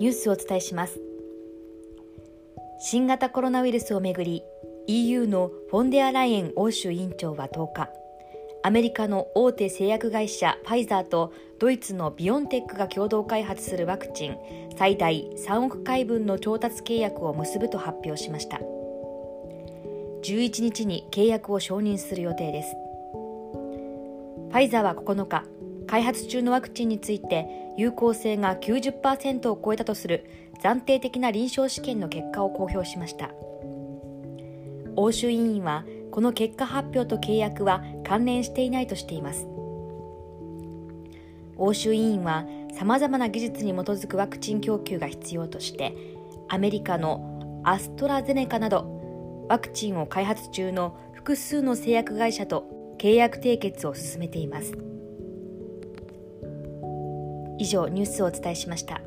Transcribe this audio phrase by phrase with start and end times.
[0.00, 0.98] ニュースをお伝えします。
[2.80, 4.42] 新型コロナウイルスをめぐり
[4.86, 7.90] EU のフォンデアライエン欧州委員長は10日
[8.62, 14.38] アメリカの大手製薬会社ファイザーとドイツのビオンテックが共同開発するワクチン
[14.78, 18.58] 最大3億回分の調達契約を結ぶと発表しました。
[20.22, 22.74] 11日に契約を承認する予定です。
[24.48, 25.44] ファイザーは9日
[25.90, 30.24] 開発中のワクチンについて有効性が90%を超えたとする
[30.62, 33.32] 暫定的な臨床試験の結果を公表しました。
[34.94, 39.48] 欧州委員はこの結果発表と契約は関連していないとしています。
[41.56, 42.46] 欧州委員は
[42.78, 45.96] さまざまな技術に基づくワクチン供給が必要として
[46.48, 54.89] アメリカのアストラゼネカなどワクチンを開発中の複数の製薬会社と契約締結を進めています。
[57.60, 59.02] 以上ニュースをお伝えしました。